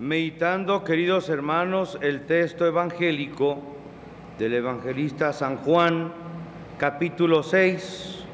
[0.00, 3.62] Meditando, queridos hermanos, el texto evangélico
[4.36, 6.12] del evangelista San Juan,
[6.76, 8.24] capítulo 6.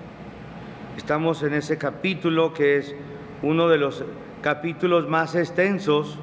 [0.96, 2.94] Estamos en ese capítulo que es
[3.42, 4.02] uno de los
[4.40, 6.18] capítulos más extensos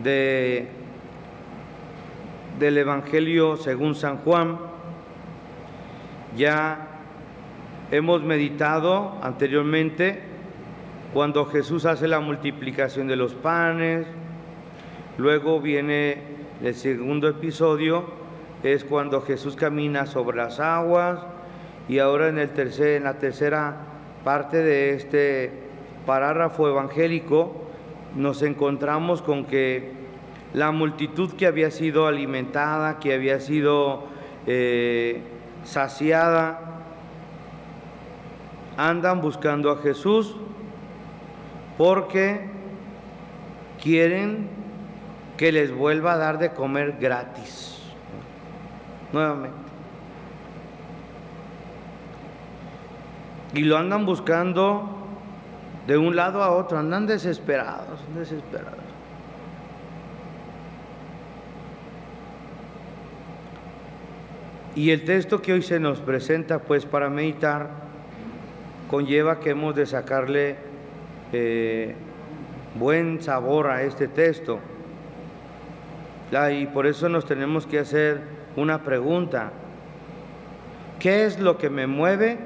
[0.00, 0.77] de
[2.58, 4.58] del Evangelio según San Juan.
[6.36, 6.88] Ya
[7.90, 10.22] hemos meditado anteriormente
[11.14, 14.06] cuando Jesús hace la multiplicación de los panes,
[15.16, 16.18] luego viene
[16.62, 18.04] el segundo episodio,
[18.62, 21.20] es cuando Jesús camina sobre las aguas
[21.88, 23.76] y ahora en, el tercer, en la tercera
[24.24, 25.52] parte de este
[26.04, 27.68] parágrafo evangélico
[28.14, 30.07] nos encontramos con que
[30.54, 34.04] la multitud que había sido alimentada, que había sido
[34.46, 35.22] eh,
[35.64, 36.60] saciada,
[38.76, 40.36] andan buscando a Jesús
[41.76, 42.48] porque
[43.82, 44.48] quieren
[45.36, 47.78] que les vuelva a dar de comer gratis.
[49.12, 49.56] Nuevamente.
[53.54, 54.96] Y lo andan buscando
[55.86, 58.87] de un lado a otro, andan desesperados, desesperados.
[64.78, 67.68] Y el texto que hoy se nos presenta, pues para meditar,
[68.88, 70.54] conlleva que hemos de sacarle
[71.32, 71.96] eh,
[72.78, 74.60] buen sabor a este texto.
[76.52, 78.20] y por eso nos tenemos que hacer
[78.54, 79.50] una pregunta.
[81.00, 82.38] ¿Qué es lo que me mueve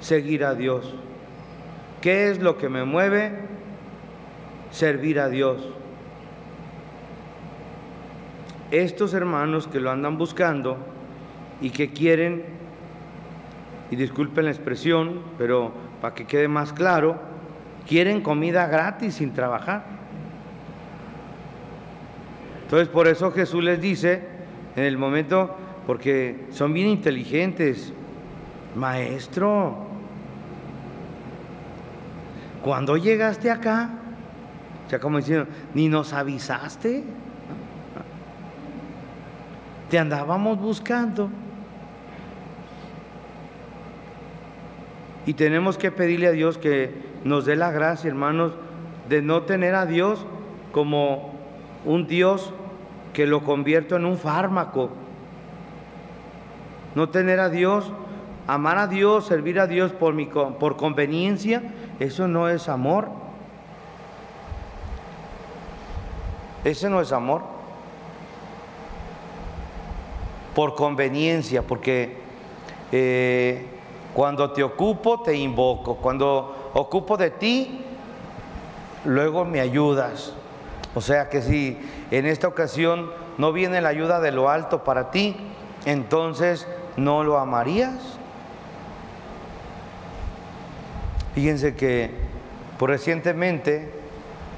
[0.00, 0.94] seguir a Dios?
[2.00, 3.32] ¿Qué es lo que me mueve
[4.70, 5.62] servir a Dios?
[8.70, 10.78] Estos hermanos que lo andan buscando,
[11.62, 12.44] y que quieren,
[13.90, 17.20] y disculpen la expresión, pero para que quede más claro,
[17.86, 19.84] quieren comida gratis sin trabajar.
[22.64, 24.26] Entonces por eso Jesús les dice
[24.76, 27.92] en el momento, porque son bien inteligentes,
[28.74, 29.86] maestro,
[32.62, 33.90] cuando llegaste acá,
[34.88, 37.04] ya como diciendo, ni nos avisaste,
[39.90, 41.28] te andábamos buscando.
[45.26, 46.92] Y tenemos que pedirle a Dios que
[47.24, 48.52] nos dé la gracia, hermanos,
[49.08, 50.26] de no tener a Dios
[50.72, 51.32] como
[51.84, 52.52] un Dios
[53.12, 54.90] que lo convierto en un fármaco.
[56.94, 57.92] No tener a Dios,
[58.46, 61.62] amar a Dios, servir a Dios por, mi, por conveniencia,
[62.00, 63.08] eso no es amor.
[66.64, 67.42] Ese no es amor.
[70.54, 72.16] Por conveniencia, porque
[72.92, 73.66] eh,
[74.14, 75.96] cuando te ocupo, te invoco.
[75.96, 77.84] Cuando ocupo de ti,
[79.04, 80.32] luego me ayudas.
[80.94, 81.78] O sea que si
[82.10, 85.36] en esta ocasión no viene la ayuda de lo alto para ti,
[85.86, 88.18] entonces no lo amarías.
[91.34, 92.10] Fíjense que
[92.78, 93.88] por recientemente,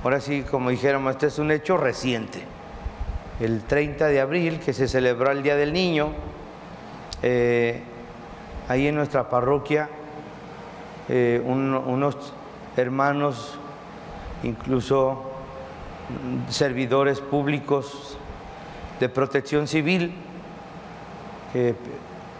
[0.03, 2.41] ahora sí, como dijéramos, este es un hecho reciente.
[3.39, 6.13] El 30 de abril, que se celebró el Día del Niño,
[7.23, 7.83] eh,
[8.69, 9.89] ahí en nuestra parroquia
[11.09, 12.17] eh, unos
[12.77, 13.59] hermanos,
[14.43, 15.23] incluso
[16.49, 18.17] servidores públicos
[19.01, 20.15] de protección civil,
[21.53, 21.75] que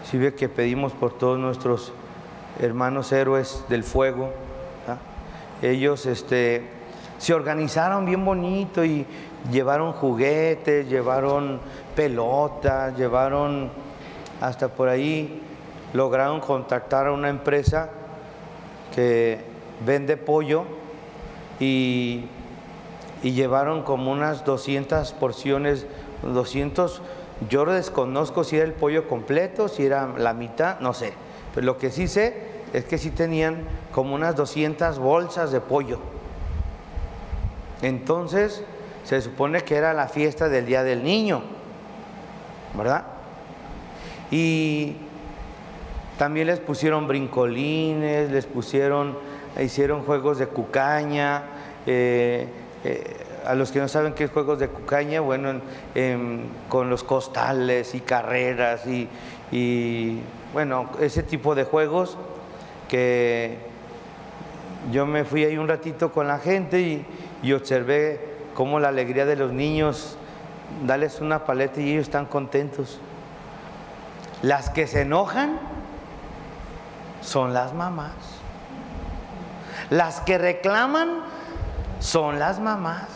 [0.03, 1.93] si ve que pedimos por todos nuestros
[2.59, 4.31] hermanos héroes del fuego,
[5.61, 6.67] ellos este,
[7.17, 9.05] se organizaron bien bonito y
[9.51, 11.59] llevaron juguetes, llevaron
[11.95, 13.69] pelotas, llevaron
[14.41, 15.41] hasta por ahí
[15.93, 17.89] lograron contactar a una empresa
[18.93, 19.39] que
[19.85, 20.65] vende pollo
[21.59, 22.25] y,
[23.23, 25.87] llevaron como unas 200 porciones,
[26.21, 27.01] 200,
[27.49, 31.13] yo desconozco si era el pollo completo, si era la mitad, no sé,
[31.55, 32.37] pero lo que sí sé
[32.71, 35.97] es que sí tenían como unas 200 bolsas de pollo.
[37.81, 38.63] Entonces,
[39.05, 41.41] se supone que era la fiesta del Día del Niño,
[42.75, 43.05] ¿verdad?
[44.29, 44.97] Y
[46.17, 49.17] también les pusieron brincolines, les pusieron,
[49.61, 51.43] hicieron juegos de cucaña.
[51.85, 52.47] Eh,
[52.83, 55.61] eh, a los que no saben qué es juegos de cucaña, bueno,
[56.67, 60.19] con los costales y carreras y,
[60.51, 62.17] bueno, ese tipo de juegos
[62.89, 63.57] que
[64.91, 67.05] yo me fui ahí un ratito con la gente y,
[67.43, 68.19] y observé
[68.55, 70.17] cómo la alegría de los niños,
[70.87, 72.99] darles una paleta y ellos están contentos
[74.41, 75.59] Las que se enojan
[77.25, 78.13] son las mamás.
[79.89, 81.21] Las que reclaman
[81.99, 83.07] son las mamás.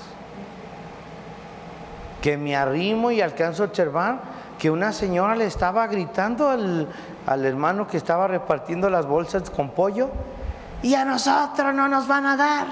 [2.21, 4.19] Que me arrimo y alcanzo a observar
[4.57, 6.87] que una señora le estaba gritando al,
[7.25, 10.09] al hermano que estaba repartiendo las bolsas con pollo
[10.81, 12.67] y a nosotros no nos van a dar.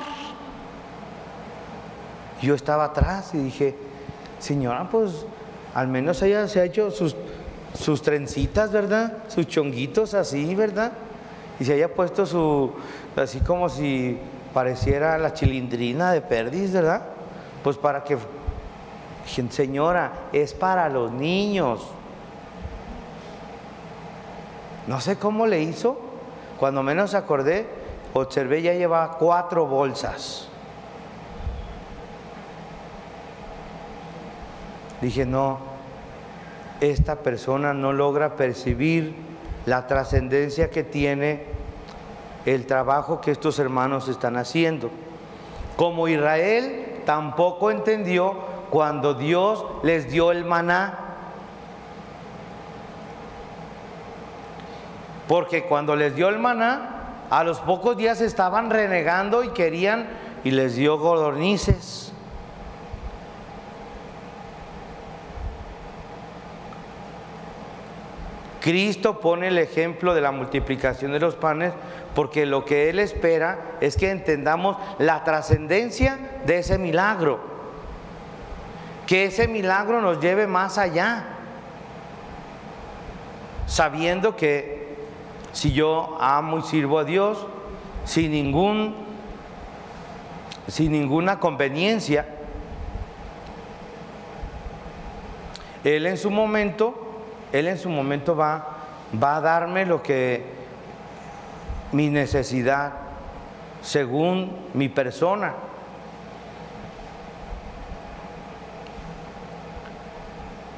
[2.42, 3.76] Yo estaba atrás y dije,
[4.40, 5.26] señora, pues
[5.74, 7.16] al menos ella se ha hecho sus,
[7.74, 9.20] sus trencitas, ¿verdad?
[9.28, 10.92] Sus chonguitos así, ¿verdad?
[11.60, 12.72] Y se haya puesto su,
[13.16, 14.18] así como si
[14.54, 17.04] pareciera la chilindrina de perdiz, ¿verdad?
[17.64, 18.18] Pues para que,
[19.50, 21.88] señora, es para los niños.
[24.88, 26.00] No sé cómo le hizo,
[26.60, 27.68] cuando menos acordé,
[28.14, 30.48] observé ya llevaba cuatro bolsas.
[35.02, 35.60] Dije, no,
[36.82, 39.27] esta persona no logra percibir
[39.68, 41.44] la trascendencia que tiene
[42.46, 44.90] el trabajo que estos hermanos están haciendo.
[45.76, 48.34] Como Israel tampoco entendió
[48.70, 50.98] cuando Dios les dio el maná.
[55.28, 60.08] Porque cuando les dio el maná, a los pocos días estaban renegando y querían
[60.46, 62.14] y les dio godornices.
[68.68, 71.72] Cristo pone el ejemplo de la multiplicación de los panes
[72.14, 77.40] porque lo que Él espera es que entendamos la trascendencia de ese milagro,
[79.06, 81.28] que ese milagro nos lleve más allá,
[83.68, 84.98] sabiendo que
[85.54, 87.48] si yo amo y sirvo a Dios
[88.04, 88.98] sin ningún
[90.68, 92.28] sin ninguna conveniencia,
[95.86, 97.07] Él en su momento
[97.52, 98.68] él en su momento va,
[99.22, 100.44] va a darme lo que
[101.92, 102.94] mi necesidad,
[103.82, 105.54] según mi persona.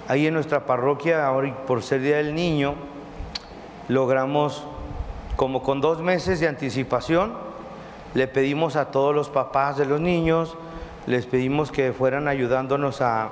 [0.08, 2.76] Ahí en nuestra parroquia, ahora por ser Día del Niño,
[3.88, 4.66] logramos,
[5.36, 7.34] como con dos meses de anticipación,
[8.14, 10.58] le pedimos a todos los papás de los niños,
[11.06, 13.30] les pedimos que fueran ayudándonos a,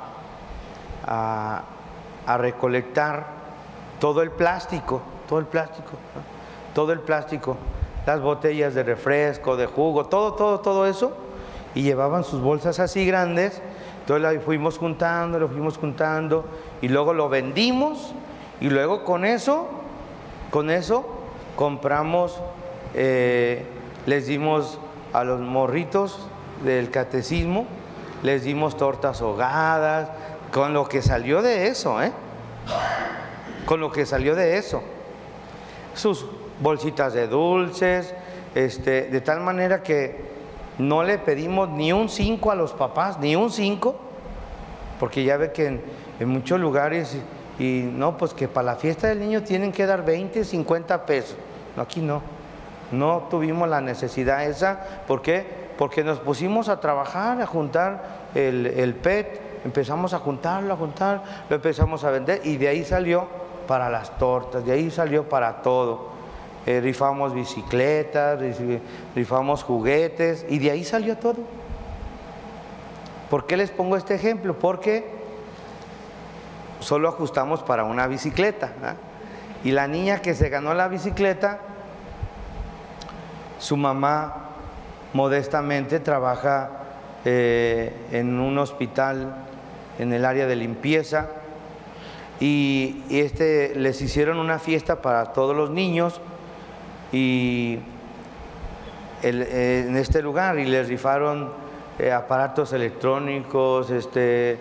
[1.05, 1.63] a
[2.27, 3.25] a recolectar
[3.99, 5.93] todo el plástico, todo el plástico,
[6.75, 7.57] todo el plástico,
[8.05, 11.13] las botellas de refresco, de jugo, todo, todo, todo eso,
[11.73, 13.61] y llevaban sus bolsas así grandes,
[14.01, 16.45] entonces fuimos juntando, lo fuimos juntando,
[16.81, 18.13] y luego lo vendimos,
[18.59, 19.67] y luego con eso,
[20.51, 21.05] con eso
[21.55, 22.39] compramos,
[22.93, 23.65] eh,
[24.05, 24.79] les dimos
[25.13, 26.27] a los morritos
[26.63, 27.65] del catecismo,
[28.23, 30.09] les dimos tortas ahogadas,
[30.51, 32.11] con lo que salió de eso, ¿eh?
[33.65, 34.81] Con lo que salió de eso.
[35.93, 36.25] Sus
[36.59, 38.13] bolsitas de dulces,
[38.55, 40.25] este, de tal manera que
[40.77, 43.95] no le pedimos ni un 5 a los papás, ni un 5,
[44.99, 45.81] porque ya ve que
[46.19, 47.17] en, muchos lugares,
[47.59, 51.35] y, no, pues que para la fiesta del niño tienen que dar 20, 50 pesos.
[51.75, 52.21] No, aquí no.
[52.91, 55.03] No tuvimos la necesidad esa.
[55.07, 55.45] ¿Por qué?
[55.77, 61.23] Porque nos pusimos a trabajar, a juntar el, el PET, Empezamos a juntarlo, a juntar,
[61.49, 63.27] lo empezamos a vender y de ahí salió
[63.67, 66.07] para las tortas, de ahí salió para todo.
[66.65, 68.39] Eh, rifamos bicicletas,
[69.13, 71.39] rifamos juguetes y de ahí salió todo.
[73.29, 74.57] ¿Por qué les pongo este ejemplo?
[74.57, 75.03] Porque
[76.79, 78.71] solo ajustamos para una bicicleta.
[79.65, 81.59] Y la niña que se ganó la bicicleta,
[83.59, 84.51] su mamá
[85.11, 86.69] modestamente trabaja
[87.25, 89.46] eh, en un hospital
[89.99, 91.29] en el área de limpieza
[92.39, 96.21] y, este, les hicieron una fiesta para todos los niños
[97.11, 97.79] y
[99.23, 101.51] en este lugar y les rifaron
[101.97, 104.59] eh, aparatos electrónicos, este,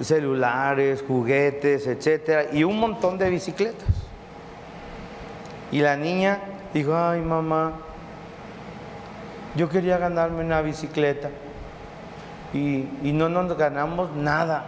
[0.00, 3.88] celulares, juguetes, etcétera, y un montón de bicicletas.
[5.70, 6.40] Y la niña
[6.72, 7.74] dijo, ay mamá,
[9.56, 11.28] yo quería ganarme una bicicleta
[12.52, 14.64] y, no nos ganamos nada.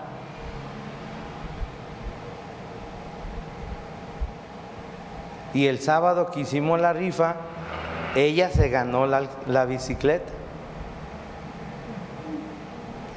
[5.55, 7.37] Y el sábado que hicimos la rifa,
[8.15, 10.33] ella se ganó la, la, bicicleta.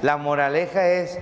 [0.02, 1.20] La moraleja es,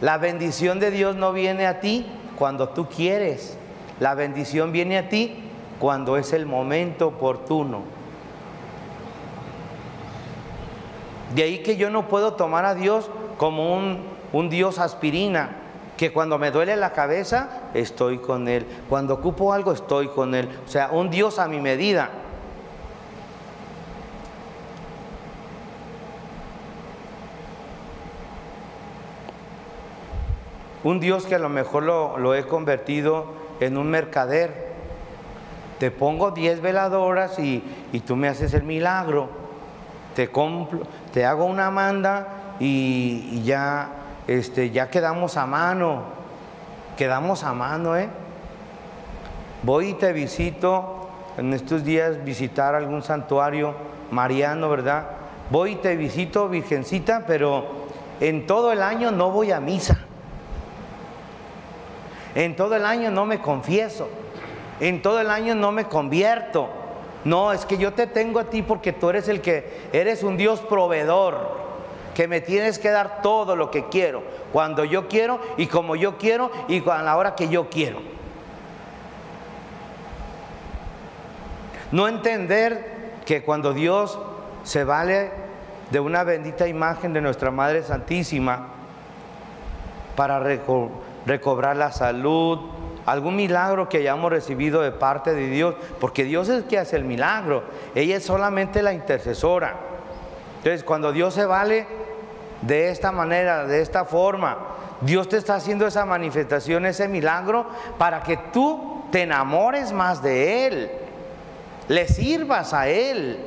[0.00, 3.56] la bendición de Dios no viene a ti cuando tú quieres,
[4.00, 5.44] la bendición viene a ti
[5.78, 7.97] cuando es el momento oportuno.
[11.34, 15.56] De ahí que yo no puedo tomar a Dios como un, Dios aspirina,
[15.96, 18.66] que cuando me duele la cabeza, estoy con Él.
[18.88, 20.48] Cuando ocupo algo, estoy con Él.
[20.66, 22.10] O sea, un Dios a mi medida.
[30.84, 33.26] Un Dios que a lo mejor lo, he convertido
[33.60, 34.68] en un mercader.
[35.78, 37.62] Te pongo 10 veladoras y,
[38.06, 39.28] tú me haces el milagro.
[40.14, 40.80] Te, compro,
[41.12, 43.90] te hago una manda y, ya
[44.26, 46.02] este, ya quedamos a mano,
[46.96, 48.08] quedamos a mano, ¿eh?
[49.62, 53.74] Voy y te visito en estos días, visitar algún santuario
[54.10, 55.08] mariano, ¿verdad?
[55.50, 57.86] Voy y te visito, Virgencita, pero
[58.20, 59.98] en todo el año no voy a misa.
[62.34, 64.08] En todo el año no me confieso.
[64.80, 66.68] En todo el año no me convierto.
[67.28, 70.38] No, es que yo te tengo a ti porque tú eres el que eres un
[70.38, 71.58] Dios proveedor
[72.14, 76.16] que me tienes que dar todo lo que quiero, cuando yo quiero y como yo
[76.16, 78.00] quiero y a la hora que yo quiero.
[81.92, 84.18] No entender que cuando Dios
[84.62, 85.30] se vale
[85.90, 88.68] de una bendita imagen de nuestra Madre Santísima
[90.16, 90.40] para
[91.26, 92.77] recobrar la salud,
[93.10, 96.96] algún milagro que hayamos recibido de parte de Dios, porque Dios es el que hace
[96.96, 99.76] el milagro, ella es solamente la intercesora.
[100.58, 101.86] Entonces, cuando Dios se vale
[102.62, 104.58] de esta manera, de esta forma.
[105.00, 107.66] Dios te está haciendo esa manifestación, ese milagro,
[107.98, 110.90] para que tú te enamores más de Él,
[111.86, 113.38] le sirvas a Él,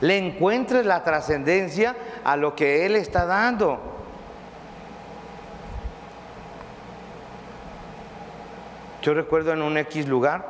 [0.00, 3.93] le encuentres la trascendencia a lo que Él está dando.
[9.04, 10.46] Yo recuerdo en un X lugar,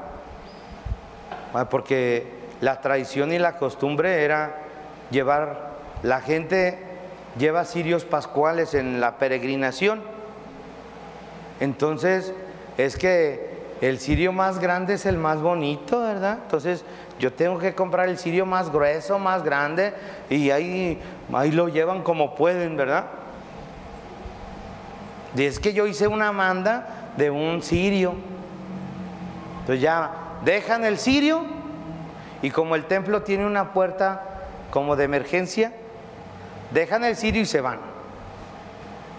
[1.52, 2.28] ah, porque
[2.60, 4.62] la tradición y la costumbre era
[5.10, 6.78] llevar la gente
[7.36, 10.02] lleva cirios pascuales en la peregrinación.
[11.58, 12.32] Entonces,
[12.78, 16.38] es que el cirio más grande es el más bonito, ¿verdad?
[16.42, 16.84] Entonces,
[17.18, 19.94] yo tengo que comprar el cirio más grueso, más grande,
[20.30, 21.00] y ahí,
[21.32, 23.06] ahí lo llevan como pueden, ¿verdad?
[25.34, 28.14] Y es que yo hice una manda de un cirio.
[29.64, 31.44] Entonces ya dejan el cirio
[32.42, 34.22] y como el templo tiene una puerta
[34.70, 35.72] como de emergencia,
[36.74, 37.78] Dejan el cirio y se van.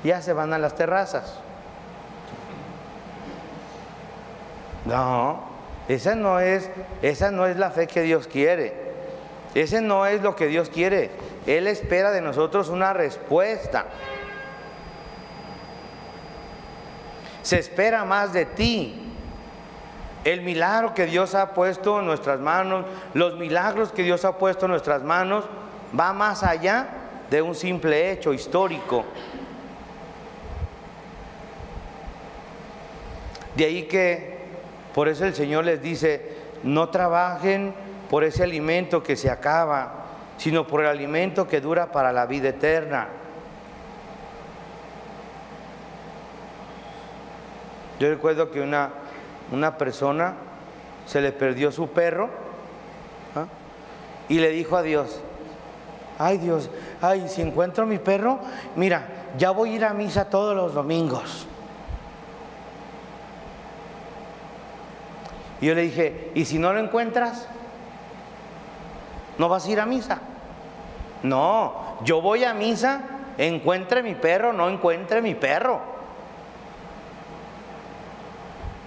[0.03, 1.39] Ya se van a las terrazas.
[4.83, 5.41] No,
[5.87, 6.69] esa no es,
[7.01, 8.85] esa no es la fe que Dios quiere.
[9.55, 11.11] Ese no es lo que Dios quiere.
[11.47, 13.85] Él espera de nosotros una respuesta.
[17.41, 19.04] Se espera más de ti.
[20.25, 24.65] El milagro que Dios ha puesto en nuestras manos, los milagros que Dios ha puesto
[24.65, 25.45] en nuestras manos,
[25.97, 26.87] va más allá
[27.29, 29.05] de un simple hecho histórico.
[33.55, 34.35] De ahí que
[34.95, 37.73] por eso el Señor les dice, no trabajen
[38.09, 40.05] por ese alimento que se acaba,
[40.37, 43.07] sino por el alimento que dura para la vida eterna.
[47.99, 48.89] Yo recuerdo que una,
[49.51, 50.33] una persona
[51.05, 52.29] se le perdió su perro
[53.35, 53.45] ¿ah?
[54.27, 55.21] y le dijo a Dios,
[56.17, 56.69] ay Dios,
[57.01, 58.39] ay, si encuentro mi perro,
[58.75, 61.47] mira, ya voy a ir a misa todos los domingos.
[65.61, 67.47] Y yo le dije, ¿y si no lo encuentras?
[69.37, 70.19] ¿No vas a ir a misa?
[71.23, 73.01] No, yo voy a misa,
[73.37, 75.94] encuentre mi perro, no encuentre mi perro.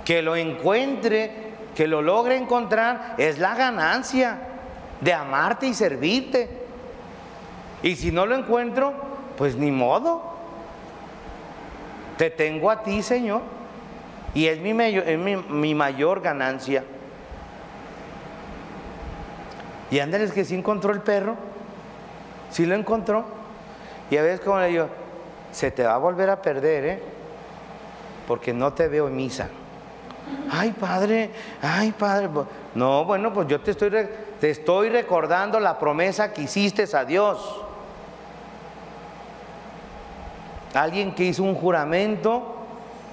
[0.08, 1.30] Que lo encuentre,
[1.74, 4.38] que lo logre encontrar, es la ganancia
[5.02, 6.48] de amarte y servirte.
[7.82, 8.94] Y si no lo encuentro,
[9.36, 10.22] pues ni modo.
[12.16, 13.42] Te tengo a ti, Señor.
[14.32, 16.84] Y es mi, mayor ganancia.
[19.90, 21.36] Y Andrés que sí encontró el perro.
[22.50, 23.26] Sí lo encontró.
[24.10, 24.88] Y a veces como le digo,
[25.52, 27.02] se te va a volver a perder, ¿eh?
[28.26, 29.50] Porque no te veo en misa.
[30.50, 31.30] Ay, padre,
[31.61, 32.28] ay, padre.
[32.75, 33.90] No, bueno, pues yo te estoy,
[34.40, 37.62] te estoy recordando la promesa que hiciste a Dios.
[40.75, 42.54] Alguien que hizo un juramento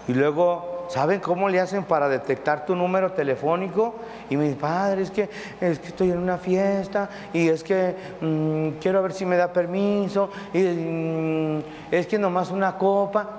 [0.07, 3.95] y luego, ¿saben cómo le hacen para detectar tu número telefónico?
[4.29, 5.29] Y me dice, padre, es que,
[5.59, 9.51] es que estoy en una fiesta y es que mm, quiero ver si me da
[9.51, 13.29] permiso y mm, es que nomás una copa.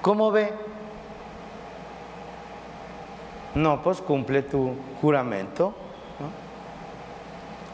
[0.00, 0.69] ¿Cómo ve?
[3.54, 5.74] No, pues cumple tu juramento.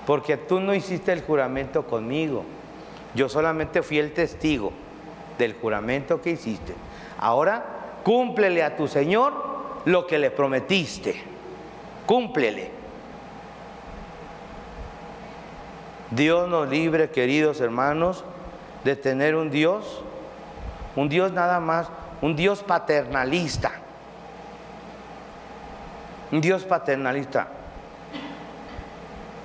[0.07, 2.45] Porque tú no hiciste el juramento conmigo.
[3.15, 4.73] Yo solamente fui el testigo
[5.39, 6.75] del juramento que hiciste.
[7.19, 7.65] Ahora,
[8.05, 9.33] cúmplele a tu Señor
[9.85, 11.21] lo que le prometiste.
[12.07, 12.71] Cúmplele.
[16.11, 18.25] Dios nos libre, queridos hermanos,
[18.85, 20.03] de tener un Dios,
[20.95, 21.89] un Dios nada más,
[22.23, 23.73] un Dios paternalista.
[26.41, 27.49] Dios paternalista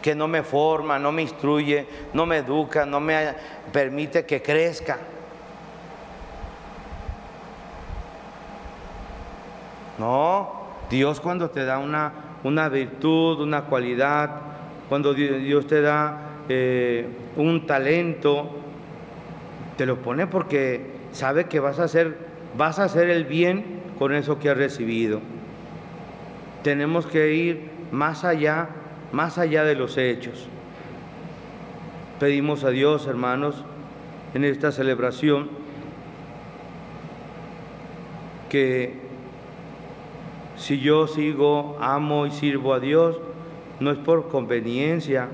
[0.01, 3.33] que no me forma, no me instruye, no me educa, no me
[3.71, 4.97] permite que crezca.
[9.99, 12.11] No, Dios cuando te da una,
[12.43, 14.31] una virtud, una cualidad,
[14.89, 18.49] cuando Dios te da eh, un talento,
[19.77, 22.17] te lo pone porque sabe que vas a hacer,
[22.57, 25.21] vas a hacer el bien con eso que has recibido.
[26.63, 28.69] Tenemos que ir más allá,
[29.11, 30.47] más allá de los hechos.
[32.19, 33.63] Pedimos a Dios, hermanos,
[34.33, 35.49] en esta celebración,
[38.49, 38.93] que
[40.55, 43.19] si yo sigo, amo y sirvo a Dios,
[43.79, 45.29] no es por conveniencia.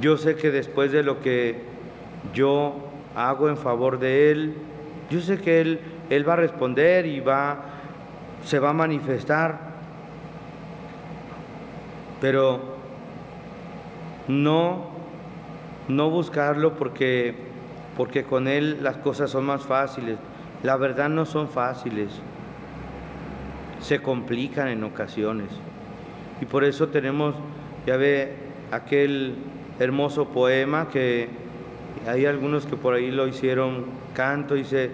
[0.00, 1.62] Yo sé que después de lo que
[2.32, 2.76] yo
[3.16, 4.54] hago en favor de Él,
[5.10, 5.80] yo sé que Él,
[6.10, 7.73] él va a responder y va,
[8.44, 9.74] se va a manifestar.
[12.20, 12.60] Pero
[14.28, 14.86] no,
[15.88, 17.34] no buscarlo porque,
[17.96, 20.18] porque con Él las cosas son más fáciles.
[20.62, 22.10] La verdad no son fáciles,
[23.80, 25.48] se complican en ocasiones.
[26.40, 27.34] Y por eso tenemos,
[27.86, 28.34] ya ve,
[28.70, 29.34] aquel
[29.78, 31.28] hermoso poema que
[32.06, 33.84] hay algunos que por ahí lo hicieron
[34.14, 34.90] canto, dice,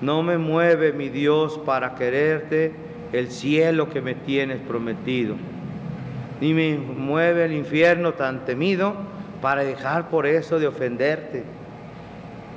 [0.00, 2.72] no me mueve mi Dios para quererte
[3.12, 5.36] el cielo que me tienes prometido,
[6.40, 8.94] ni me mueve el infierno tan temido
[9.42, 11.44] para dejar por eso de ofenderte.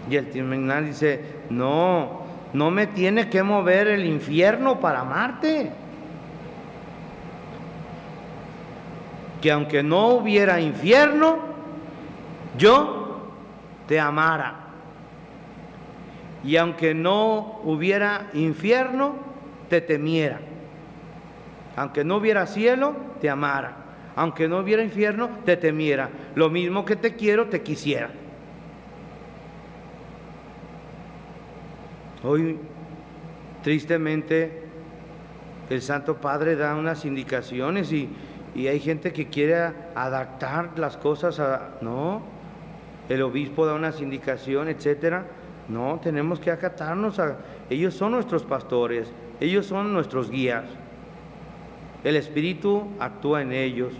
[0.10, 5.72] Y el terminal dice, no, no me tiene que mover el infierno para amarte.
[9.42, 11.40] Que aunque no hubiera infierno,
[12.58, 13.30] yo
[13.88, 14.56] te amara.
[16.44, 19.33] Y aunque no hubiera infierno,
[19.70, 20.40] te temiera.
[21.76, 23.78] Aunque no hubiera cielo, te amara.
[24.16, 26.10] Aunque no hubiera infierno, te temiera.
[26.36, 28.10] Lo mismo que te quiero, te quisiera.
[32.24, 32.58] Hoy,
[33.64, 34.64] tristemente,
[35.70, 38.10] el Santo Padre da unas indicaciones y,
[38.56, 39.56] hay gente que quiere
[39.96, 41.72] adaptar las cosas a...
[41.82, 42.22] No,
[43.10, 45.26] el obispo da unas indicaciones, etcétera.
[45.70, 47.38] No, tenemos que acatarnos a...
[47.70, 50.66] Ellos son nuestros pastores, ellos son nuestros guías.
[52.04, 53.94] El Espíritu actúa en ellos.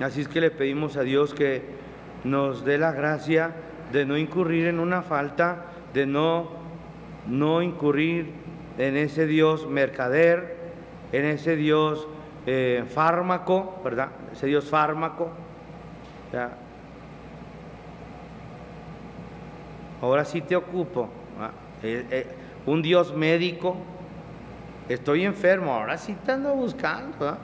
[0.00, 1.62] Así es que le pedimos a Dios que
[2.24, 3.52] nos dé la gracia
[3.92, 6.60] de no incurrir en una falta, de no
[7.26, 8.30] no incurrir
[8.78, 10.56] en ese Dios mercader,
[11.12, 12.08] en ese Dios
[12.46, 14.08] eh, fármaco, ¿verdad?
[14.32, 15.30] Ese Dios fármaco.
[20.02, 21.08] Ahora sí te ocupo.
[21.82, 22.26] Eh, eh,
[22.66, 23.76] un Dios médico.
[24.88, 27.38] Estoy enfermo, ahora sí te ando buscando.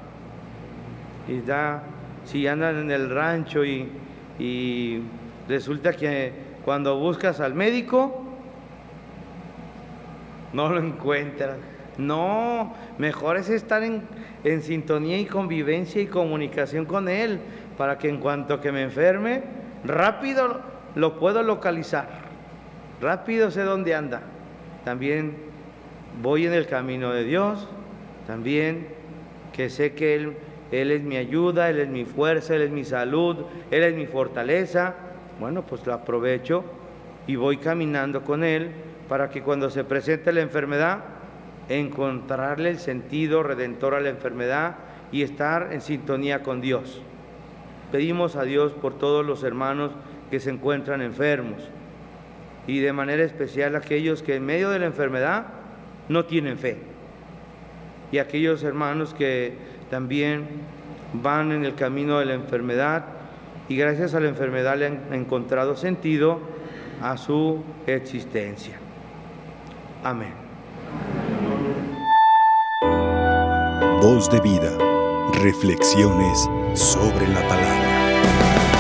[1.28, 1.82] Y da,
[2.24, 5.02] si andan en el rancho y,
[5.48, 6.32] resulta que
[6.64, 8.24] cuando buscas al médico,
[10.52, 11.56] no lo encuentras.
[11.98, 14.02] No, mejor es estar en,
[14.62, 17.40] sintonía y convivencia y comunicación con Él
[17.78, 19.42] para que en cuanto que me enferme,
[19.84, 20.60] rápido
[20.94, 22.25] lo puedo localizar,
[23.00, 24.22] rápido sé dónde anda.
[24.84, 25.36] También
[26.22, 27.68] voy en el camino de Dios,
[28.26, 28.88] también
[29.52, 30.36] que sé que Él,
[30.70, 33.36] Él es mi ayuda, Él es mi fuerza, Él es mi salud,
[33.70, 34.94] Él es mi fortaleza.
[35.40, 36.64] Bueno, pues lo aprovecho
[37.26, 38.70] y voy caminando con Él
[39.08, 41.00] para que cuando se presente la enfermedad,
[41.68, 44.76] encontrarle el sentido redentor a la enfermedad
[45.12, 47.02] y estar en sintonía con Dios.
[47.92, 49.92] Pedimos a Dios por todos los hermanos
[50.30, 51.70] que se encuentran enfermos
[52.66, 55.46] y de manera especial aquellos que en medio de la enfermedad
[56.08, 56.78] no tienen fe
[58.12, 59.54] y aquellos hermanos que
[59.90, 60.46] también
[61.12, 63.04] van en el camino de la enfermedad
[63.68, 66.40] y gracias a la enfermedad le han encontrado sentido
[67.02, 68.78] a su existencia.
[70.04, 70.34] Amén.
[74.00, 74.76] Voz de vida.
[75.42, 78.75] Reflexiones sobre la palabra.